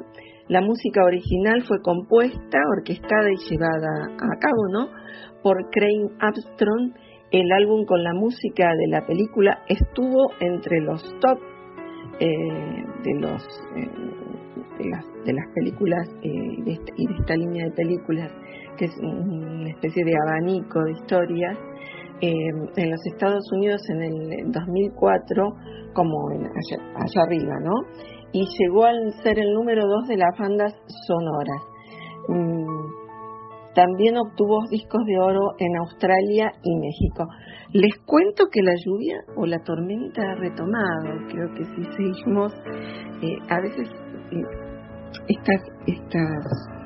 La 0.48 0.62
música 0.62 1.04
original 1.04 1.62
fue 1.68 1.80
compuesta, 1.84 2.58
orquestada 2.76 3.30
y 3.30 3.38
llevada 3.48 4.06
a 4.16 4.40
cabo, 4.40 4.68
¿no? 4.72 4.88
Por 5.44 5.70
Crane 5.70 6.10
Armstrong. 6.20 6.92
El 7.30 7.52
álbum 7.52 7.86
con 7.86 8.04
la 8.04 8.14
música 8.14 8.68
de 8.68 8.88
la 8.88 9.06
película 9.06 9.60
estuvo 9.68 10.32
entre 10.40 10.80
los 10.80 11.04
top 11.20 11.38
eh, 12.20 12.84
de 13.04 13.14
los 13.20 13.44
eh, 13.76 13.92
de, 14.80 15.34
las, 15.34 15.46
películas 15.54 16.08
eh, 16.24 16.64
este, 16.66 16.94
y 16.96 17.06
de 17.06 17.14
esta 17.20 17.36
línea 17.36 17.66
de 17.66 17.72
películas 17.72 18.32
que 18.78 18.86
es 18.86 18.98
una 19.02 19.70
especie 19.70 20.04
de 20.04 20.14
abanico 20.16 20.84
de 20.84 20.92
historias 20.94 21.58
eh, 22.22 22.32
en 22.76 22.92
los 22.92 23.06
Estados 23.06 23.44
Unidos 23.52 23.82
en 23.90 24.02
el 24.02 24.52
2004 24.52 25.44
como 25.94 26.30
allá, 26.30 27.24
arriba, 27.24 27.60
¿no? 27.62 27.74
Y 28.32 28.46
llegó 28.60 28.86
al 28.86 29.14
ser 29.24 29.40
el 29.40 29.54
número 29.54 29.88
dos 29.88 30.08
de 30.08 30.18
las 30.18 30.38
bandas 30.38 30.74
sonoras. 31.08 31.62
Mm, 32.28 32.88
también 33.74 34.18
obtuvo 34.18 34.68
discos 34.70 35.06
de 35.06 35.20
oro 35.20 35.54
en 35.60 35.78
Australia 35.78 36.52
y 36.64 36.76
México. 36.76 37.26
Les 37.74 37.96
cuento 38.06 38.46
que 38.52 38.62
la 38.64 38.74
lluvia 38.84 39.18
o 39.36 39.46
la 39.46 39.60
tormenta 39.60 40.22
ha 40.24 40.36
retomado. 40.36 41.28
Creo 41.30 41.54
que 41.54 41.64
si 41.64 41.84
seguimos, 41.96 42.54
eh, 43.22 43.38
a 43.50 43.62
veces 43.62 43.88
eh, 44.32 44.44
estas, 45.28 45.62
estas 45.86 46.78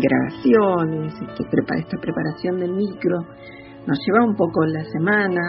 grabaciones, 0.00 1.14
este, 1.14 1.44
esta 1.78 1.98
preparación 2.00 2.58
del 2.58 2.72
micro, 2.72 3.18
nos 3.86 3.98
lleva 4.06 4.24
un 4.24 4.36
poco 4.36 4.64
la 4.66 4.84
semana 4.84 5.40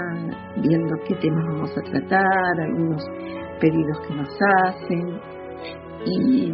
viendo 0.57 0.95
qué 1.07 1.15
temas 1.15 1.45
vamos 1.45 1.71
a 1.77 1.91
tratar, 1.91 2.59
algunos 2.61 3.05
pedidos 3.59 3.99
que 4.07 4.13
nos 4.15 4.29
hacen. 4.57 5.19
Y 6.05 6.51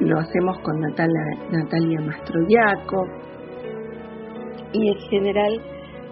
lo 0.00 0.18
hacemos 0.18 0.58
con 0.60 0.80
Natalia, 0.80 1.22
Natalia 1.50 2.00
y 4.72 4.88
en 4.88 4.98
general 5.10 5.60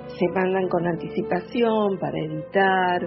se 0.07 0.29
mandan 0.35 0.69
con 0.69 0.87
anticipación 0.87 1.99
para 1.99 2.17
editar 2.19 3.03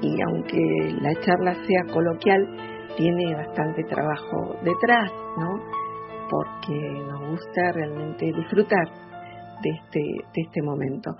y 0.00 0.16
aunque 0.22 0.96
la 1.00 1.14
charla 1.20 1.54
sea 1.54 1.92
coloquial 1.92 2.40
tiene 2.96 3.34
bastante 3.34 3.84
trabajo 3.84 4.56
detrás, 4.64 5.12
¿no? 5.38 5.50
Porque 6.28 6.78
nos 7.06 7.30
gusta 7.30 7.72
realmente 7.72 8.26
disfrutar 8.34 9.07
de 9.62 9.70
este, 9.70 10.00
de 10.34 10.42
este 10.42 10.62
momento. 10.62 11.10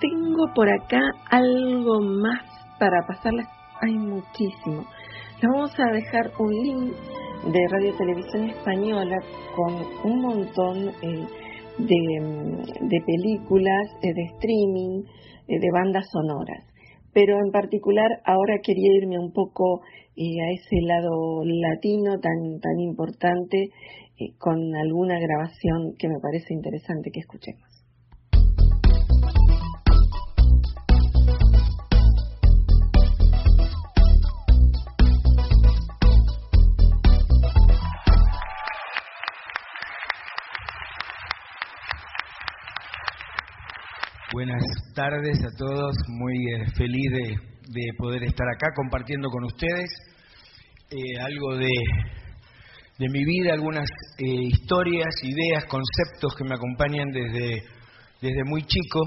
Tengo 0.00 0.52
por 0.54 0.68
acá 0.68 1.00
algo 1.30 2.00
más 2.00 2.42
para 2.78 3.06
pasarles. 3.06 3.46
Hay 3.80 3.94
muchísimo. 3.94 4.84
Les 5.40 5.50
vamos 5.50 5.72
a 5.78 5.92
dejar 5.92 6.32
un 6.38 6.52
link 6.52 6.92
de 7.52 7.60
Radio 7.68 7.94
Televisión 7.96 8.50
Española 8.50 9.16
con 9.54 9.74
un 10.10 10.20
montón 10.20 10.88
eh, 11.02 11.26
de, 11.78 12.66
de, 12.80 13.00
películas, 13.04 13.90
eh, 14.02 14.14
de 14.14 14.22
streaming, 14.36 15.02
eh, 15.48 15.58
de 15.60 15.70
bandas 15.72 16.06
sonoras. 16.10 16.64
Pero 17.12 17.36
en 17.44 17.50
particular 17.52 18.08
ahora 18.24 18.58
quería 18.62 18.96
irme 18.96 19.18
un 19.18 19.32
poco 19.32 19.82
a 19.82 20.50
ese 20.52 20.76
lado 20.86 21.44
latino 21.44 22.18
tan, 22.20 22.60
tan 22.60 22.80
importante 22.80 23.68
con 24.38 24.74
alguna 24.76 25.18
grabación 25.18 25.94
que 25.98 26.08
me 26.08 26.20
parece 26.20 26.54
interesante 26.54 27.10
que 27.12 27.20
escuchemos. 27.20 27.73
Tardes 44.94 45.40
a 45.40 45.50
todos, 45.58 45.96
muy 46.08 46.54
eh, 46.54 46.66
feliz 46.76 47.10
de, 47.10 47.36
poder 47.98 48.22
estar 48.22 48.46
acá 48.48 48.68
compartiendo 48.76 49.28
con 49.28 49.44
ustedes 49.44 49.90
eh, 50.90 51.18
algo 51.20 51.56
de, 51.56 51.72
de, 52.98 53.08
mi 53.08 53.24
vida, 53.24 53.54
algunas 53.54 53.88
eh, 54.18 54.24
historias, 54.24 55.12
ideas, 55.22 55.64
conceptos 55.64 56.36
que 56.36 56.44
me 56.44 56.54
acompañan 56.54 57.10
desde, 57.10 57.64
desde 58.20 58.44
muy 58.44 58.62
chico 58.62 59.00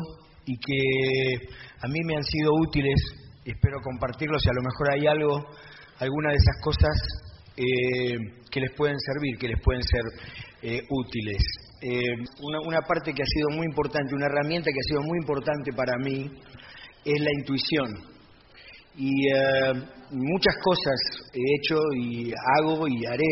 y 0.46 0.58
que 0.58 1.56
a 1.82 1.88
mí 1.88 2.00
me 2.04 2.18
han 2.18 2.24
sido 2.24 2.52
útiles, 2.54 3.00
espero 3.46 3.80
compartirlos 3.82 4.42
y 4.46 4.50
a 4.50 4.54
lo 4.54 4.64
mejor 4.64 4.94
hay 4.94 5.08
algo, 5.08 5.46
alguna 6.00 6.32
de 6.32 6.36
esas 6.36 6.62
cosas 6.62 6.98
que 7.56 8.60
les 8.60 8.72
pueden 8.76 8.98
servir, 9.00 9.38
que 9.40 9.48
les 9.48 9.62
pueden 9.64 9.82
ser 9.82 10.86
útiles. 10.90 11.67
Eh, 11.80 12.16
una, 12.66 12.82
parte 12.82 13.14
que 13.14 13.22
ha 13.22 13.26
sido 13.26 13.50
muy 13.56 13.68
importante, 13.68 14.16
una 14.16 14.26
herramienta 14.26 14.72
que 14.72 14.80
ha 14.80 14.90
sido 14.90 15.04
muy 15.04 15.20
importante 15.20 15.72
para 15.74 15.96
mí, 16.00 16.28
es 17.06 17.22
la 17.22 17.32
intuición. 17.40 17.94
Y 18.96 19.28
eh, 19.28 19.74
muchas 20.10 20.56
cosas 20.64 20.96
he 21.34 21.56
hecho 21.60 21.80
y 21.96 22.34
hago 22.58 22.88
y 22.88 23.06
haré, 23.06 23.24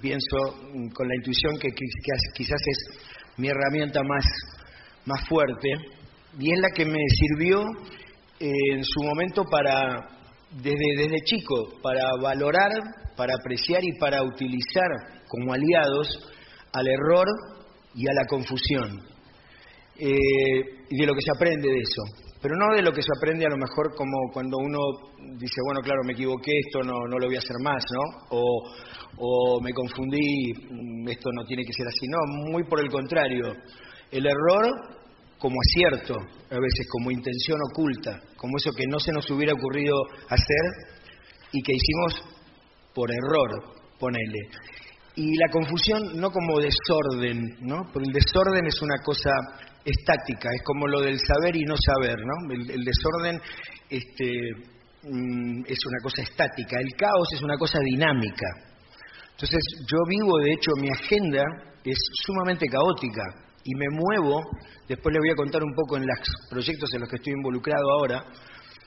pienso 0.00 0.36
con 0.92 1.06
la 1.06 1.14
intuición 1.14 1.56
que, 1.60 1.68
quizás 2.34 2.60
es 2.66 2.98
mi 3.36 3.46
herramienta 3.46 4.02
más, 4.02 4.24
más 5.04 5.28
fuerte, 5.28 5.68
y 6.40 6.52
es 6.52 6.58
la 6.58 6.70
que 6.70 6.84
me 6.84 6.98
sirvió 7.10 7.64
en 8.40 8.82
su 8.82 9.02
momento 9.04 9.44
para, 9.44 10.04
desde, 10.50 10.96
desde 10.96 11.20
chico, 11.24 11.74
para 11.80 12.02
valorar, 12.20 12.72
para 13.16 13.34
apreciar 13.36 13.84
y 13.84 13.96
para 14.00 14.22
utilizar 14.24 14.90
como 15.28 15.52
aliados 15.52 16.32
al 16.76 16.88
error 16.88 17.26
y 17.94 18.06
a 18.08 18.12
la 18.12 18.26
confusión. 18.26 19.00
Eh, 19.98 20.60
y 20.90 21.00
de 21.00 21.06
lo 21.06 21.14
que 21.14 21.22
se 21.22 21.32
aprende 21.34 21.68
de 21.68 21.78
eso. 21.78 22.02
Pero 22.40 22.54
no 22.54 22.76
de 22.76 22.82
lo 22.82 22.92
que 22.92 23.00
se 23.00 23.08
aprende 23.16 23.46
a 23.46 23.50
lo 23.50 23.56
mejor 23.56 23.94
como 23.96 24.30
cuando 24.32 24.58
uno 24.58 24.78
dice, 25.38 25.56
bueno, 25.64 25.80
claro, 25.80 26.02
me 26.04 26.12
equivoqué, 26.12 26.52
esto 26.66 26.80
no, 26.82 27.08
no 27.08 27.18
lo 27.18 27.26
voy 27.26 27.36
a 27.36 27.38
hacer 27.38 27.56
más, 27.62 27.82
¿no? 27.90 28.02
O, 28.30 28.62
o 29.16 29.60
me 29.62 29.72
confundí, 29.72 30.52
mm, 30.52 31.08
esto 31.08 31.30
no 31.32 31.44
tiene 31.46 31.64
que 31.64 31.72
ser 31.72 31.86
así. 31.88 32.06
No, 32.08 32.18
muy 32.52 32.64
por 32.64 32.80
el 32.80 32.90
contrario. 32.90 33.54
El 34.10 34.26
error 34.26 34.96
como 35.38 35.56
acierto, 35.60 36.14
a 36.14 36.60
veces 36.60 36.86
como 36.90 37.10
intención 37.10 37.58
oculta, 37.72 38.20
como 38.36 38.56
eso 38.58 38.70
que 38.76 38.86
no 38.86 38.98
se 39.00 39.12
nos 39.12 39.28
hubiera 39.30 39.54
ocurrido 39.54 39.96
hacer 40.28 40.96
y 41.52 41.62
que 41.62 41.72
hicimos 41.72 42.36
por 42.94 43.10
error, 43.10 43.74
ponele. 43.98 44.48
Y 45.16 45.34
la 45.38 45.48
confusión 45.50 46.20
no 46.20 46.30
como 46.30 46.60
desorden, 46.60 47.56
¿no? 47.62 47.88
Porque 47.90 48.08
el 48.08 48.12
desorden 48.12 48.66
es 48.66 48.82
una 48.82 48.96
cosa 49.02 49.30
estática, 49.82 50.50
es 50.52 50.62
como 50.62 50.86
lo 50.88 51.00
del 51.00 51.18
saber 51.18 51.56
y 51.56 51.64
no 51.64 51.74
saber, 51.74 52.18
¿no? 52.18 52.52
El, 52.52 52.84
desorden 52.84 53.40
este, 53.88 54.28
mm, 55.04 55.64
es 55.66 55.78
una 55.86 56.02
cosa 56.02 56.22
estática, 56.22 56.78
el 56.78 56.92
caos 56.98 57.32
es 57.32 57.42
una 57.42 57.56
cosa 57.56 57.78
dinámica. 57.82 58.46
Entonces 59.30 59.60
yo 59.90 59.98
vivo, 60.06 60.38
de 60.38 60.52
hecho, 60.52 60.72
mi 60.80 60.90
agenda 60.90 61.42
es 61.82 61.98
sumamente 62.26 62.66
caótica 62.66 63.22
y 63.64 63.74
me 63.74 63.86
muevo, 63.88 64.42
después 64.86 65.12
le 65.14 65.18
voy 65.18 65.30
a 65.30 65.34
contar 65.34 65.62
un 65.62 65.74
poco 65.74 65.96
en 65.96 66.06
los 66.06 66.18
proyectos 66.50 66.92
en 66.92 67.00
los 67.00 67.08
que 67.08 67.16
estoy 67.16 67.32
involucrado 67.32 67.90
ahora, 67.98 68.24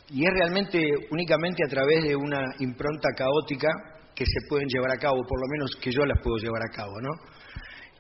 y 0.10 0.26
es 0.26 0.34
realmente 0.34 0.80
únicamente 1.12 1.64
a 1.66 1.70
través 1.70 2.04
de 2.04 2.16
una 2.16 2.42
impronta 2.60 3.10
caótica 3.16 3.70
que 4.20 4.26
se 4.26 4.50
pueden 4.50 4.68
llevar 4.68 4.92
a 4.92 5.00
cabo, 5.00 5.24
por 5.26 5.40
lo 5.40 5.48
menos 5.48 5.72
que 5.80 5.92
yo 5.92 6.04
las 6.06 6.20
puedo 6.22 6.36
llevar 6.36 6.62
a 6.62 6.76
cabo, 6.76 6.92
¿no? 7.00 7.10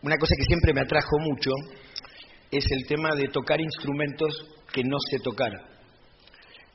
Una 0.03 0.17
cosa 0.17 0.36
que 0.36 0.43
siempre 0.43 0.73
me 0.73 0.82
atrajo 0.82 1.17
mucho 1.17 1.51
es 2.51 2.65
el 2.71 2.86
tema 2.88 3.15
de 3.15 3.29
tocar 3.29 3.62
instrumentos 3.62 4.36
que 4.73 4.84
no 4.84 4.97
sé 5.10 5.19
tocar. 5.23 5.53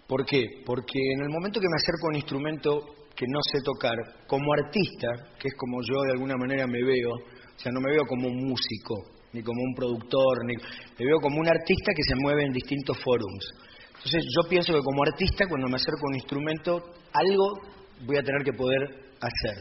¿Por 0.08 0.24
qué? 0.24 0.62
Porque 0.64 0.98
en 1.12 1.24
el 1.24 1.28
momento 1.28 1.60
que 1.60 1.68
me 1.68 1.76
acerco 1.76 2.06
a 2.06 2.08
un 2.08 2.16
instrumento 2.16 2.80
que 3.14 3.26
no 3.28 3.40
sé 3.52 3.60
tocar, 3.62 4.24
como 4.26 4.50
artista, 4.54 5.36
que 5.38 5.48
es 5.48 5.54
como 5.58 5.76
yo 5.82 6.00
de 6.04 6.12
alguna 6.12 6.36
manera 6.36 6.66
me 6.66 6.82
veo, 6.82 7.12
o 7.12 7.58
sea, 7.58 7.70
no 7.70 7.80
me 7.82 7.92
veo 7.92 8.06
como 8.06 8.26
un 8.26 8.48
músico, 8.48 8.96
ni 9.34 9.42
como 9.42 9.60
un 9.60 9.74
productor, 9.74 10.46
ni 10.46 10.56
me 10.56 11.04
veo 11.04 11.20
como 11.20 11.38
un 11.38 11.48
artista 11.48 11.92
que 11.94 12.02
se 12.02 12.16
mueve 12.16 12.44
en 12.44 12.52
distintos 12.52 12.96
forums. 13.04 13.44
Entonces 13.88 14.24
yo 14.24 14.48
pienso 14.48 14.72
que 14.72 14.80
como 14.80 15.02
artista, 15.02 15.44
cuando 15.46 15.68
me 15.68 15.76
acerco 15.76 16.00
a 16.06 16.08
un 16.08 16.14
instrumento, 16.14 16.80
algo 17.12 17.60
voy 18.06 18.16
a 18.16 18.22
tener 18.22 18.42
que 18.42 18.52
poder 18.56 19.03
hacer. 19.20 19.58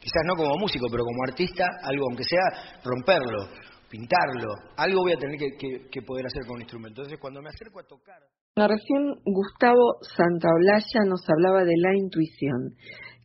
Quizás 0.00 0.22
no 0.26 0.34
como 0.34 0.56
músico, 0.58 0.86
pero 0.90 1.04
como 1.04 1.24
artista, 1.26 1.64
algo, 1.82 2.04
aunque 2.08 2.24
sea 2.24 2.78
romperlo, 2.84 3.48
pintarlo, 3.90 4.54
algo 4.76 5.02
voy 5.02 5.12
a 5.12 5.18
tener 5.18 5.36
que, 5.36 6.02
poder 6.02 6.26
hacer 6.26 6.46
con 6.46 6.56
un 6.56 6.62
instrumento. 6.62 7.02
Entonces 7.02 7.18
cuando 7.20 7.42
me 7.42 7.48
acerco 7.48 7.80
a 7.80 7.84
tocar... 7.84 8.22
recién 8.54 9.14
Gustavo 9.24 9.98
Santaolalla 10.02 11.04
nos 11.06 11.22
hablaba 11.28 11.64
de 11.64 11.76
la 11.76 11.96
intuición. 11.96 12.74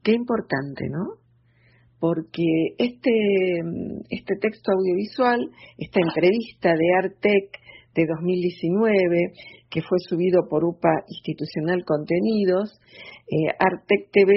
Qué 0.03 0.13
importante, 0.13 0.85
¿no? 0.89 1.21
Porque 1.99 2.73
este, 2.79 3.11
este 4.09 4.33
texto 4.41 4.71
audiovisual, 4.71 5.39
esta 5.77 5.99
entrevista 6.01 6.69
de 6.73 6.97
Artec 6.97 7.60
de 7.95 8.05
2019, 8.05 9.33
que 9.69 9.81
fue 9.81 9.97
subido 10.07 10.47
por 10.49 10.63
UPA 10.63 11.03
Institucional 11.07 11.83
Contenidos. 11.85 12.79
Eh, 13.27 13.51
Artec 13.59 14.11
TV 14.11 14.31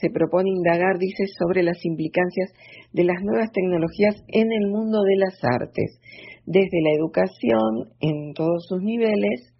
se 0.00 0.10
propone 0.10 0.50
indagar, 0.50 0.98
dice, 0.98 1.24
sobre 1.38 1.62
las 1.62 1.84
implicancias 1.84 2.52
de 2.92 3.04
las 3.04 3.22
nuevas 3.22 3.50
tecnologías 3.52 4.16
en 4.28 4.52
el 4.52 4.70
mundo 4.70 5.02
de 5.02 5.16
las 5.16 5.38
artes, 5.42 6.00
desde 6.46 6.82
la 6.82 6.92
educación 6.96 7.92
en 8.00 8.34
todos 8.34 8.66
sus 8.68 8.82
niveles 8.82 9.52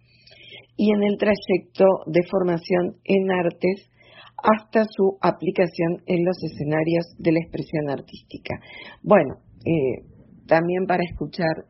y 0.77 0.91
en 0.91 1.03
el 1.03 1.17
trayecto 1.17 1.85
de 2.05 2.21
formación 2.29 2.97
en 3.03 3.31
artes 3.31 3.89
hasta 4.37 4.85
su 4.85 5.17
aplicación 5.21 6.03
en 6.05 6.23
los 6.23 6.37
escenarios 6.43 7.05
de 7.17 7.31
la 7.31 7.39
expresión 7.39 7.89
artística. 7.89 8.55
Bueno, 9.01 9.37
eh, 9.65 10.05
también 10.47 10.85
para 10.85 11.03
escuchar 11.03 11.65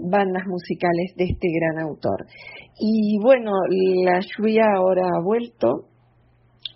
bandas 0.00 0.46
musicales 0.46 1.14
de 1.16 1.24
este 1.24 1.48
gran 1.52 1.78
autor. 1.78 2.26
Y 2.78 3.18
bueno, 3.20 3.52
la 4.04 4.20
lluvia 4.20 4.64
ahora 4.76 5.06
ha 5.06 5.22
vuelto, 5.22 5.86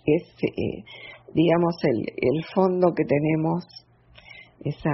es, 0.05 0.23
eh, 0.43 0.83
digamos, 1.33 1.75
el, 1.83 2.01
el, 2.01 2.43
fondo 2.53 2.93
que 2.95 3.03
tenemos, 3.03 3.65
esa 4.63 4.91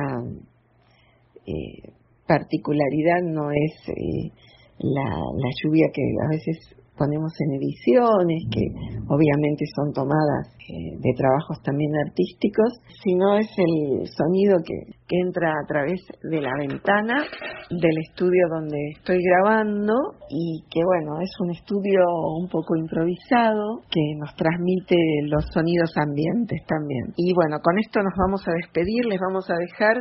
eh, 1.46 1.94
particularidad 2.28 3.22
no 3.24 3.52
es 3.52 3.90
eh, 3.90 4.32
la, 4.80 5.10
la 5.10 5.50
lluvia 5.64 5.88
que 5.94 6.02
a 6.02 6.30
veces 6.30 6.76
ponemos 6.98 7.32
en 7.40 7.56
ediciones, 7.56 8.44
que 8.52 8.66
obviamente 9.08 9.66
son 9.76 9.94
tomadas 9.94 10.56
eh, 10.68 10.98
de 10.98 11.14
trabajos 11.16 11.62
también 11.64 11.92
artísticos, 12.08 12.82
sino 13.04 13.38
es 13.38 13.50
el 13.58 14.08
sonido 14.08 14.58
que, 14.66 14.96
que 15.08 15.20
entra 15.20 15.52
a 15.52 15.68
través 15.68 16.02
de 16.24 16.42
la 16.42 16.52
ventana 16.58 17.24
del 17.70 17.98
estudio 18.10 18.48
donde 18.50 18.78
estoy 18.98 19.22
grabando 19.22 19.94
y 20.30 20.64
que 20.72 20.82
bueno, 20.84 21.22
es 21.22 21.32
un 21.40 21.52
estudio 21.52 22.02
un 22.42 22.50
poco 22.50 22.76
improvisado 22.76 23.82
que 23.92 24.02
nos 24.18 24.34
transmite 24.36 24.96
los 25.30 25.46
sonidos 25.54 25.92
ambientes 25.98 26.66
también. 26.68 27.14
Y 27.18 27.34
bueno, 27.34 27.60
con 27.62 27.78
esto 27.78 28.02
nos 28.02 28.14
vamos 28.18 28.48
a 28.48 28.54
despedir, 28.54 29.06
les 29.06 29.20
vamos 29.20 29.50
a 29.50 29.56
dejar, 29.56 29.98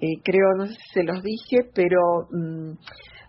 eh, 0.00 0.20
creo, 0.22 0.54
no 0.56 0.66
sé 0.66 0.74
si 0.74 1.00
se 1.00 1.02
los 1.04 1.22
dije, 1.22 1.68
pero... 1.74 1.98
Mm, 2.30 2.78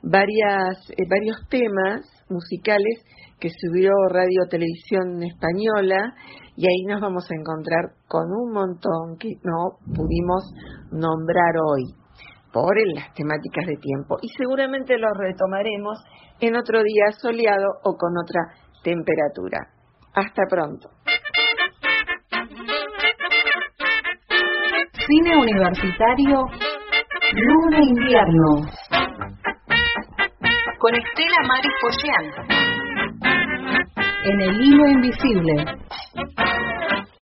varias, 0.05 0.87
eh, 0.91 1.07
varios 1.09 1.37
temas 1.49 2.14
musicales 2.29 3.03
que 3.39 3.49
subió 3.49 3.91
Radio 4.09 4.47
Televisión 4.49 5.21
Española 5.23 6.13
y 6.55 6.65
ahí 6.65 6.85
nos 6.87 7.01
vamos 7.01 7.29
a 7.29 7.35
encontrar 7.35 7.91
con 8.07 8.31
un 8.31 8.51
montón 8.53 9.17
que 9.19 9.29
no 9.43 9.77
pudimos 9.93 10.51
nombrar 10.91 11.53
hoy 11.69 11.83
por 12.53 12.73
las 12.95 13.13
temáticas 13.13 13.65
de 13.67 13.75
tiempo 13.75 14.17
y 14.21 14.29
seguramente 14.37 14.97
los 14.97 15.11
retomaremos 15.17 15.97
en 16.39 16.55
otro 16.55 16.81
día 16.83 17.11
soleado 17.19 17.67
o 17.83 17.95
con 17.97 18.17
otra 18.17 18.41
temperatura. 18.83 19.57
Hasta 20.13 20.43
pronto. 20.49 20.89
Cine 25.05 25.37
Universitario, 25.37 26.45
Luna 27.33 27.79
Invierno 27.83 28.71
con 30.85 30.93
Estela 30.93 31.41
Maris 31.47 31.73
Poyean. 31.81 32.25
En 34.23 34.41
el 34.41 34.61
hilo 34.61 34.87
invisible. 34.87 35.65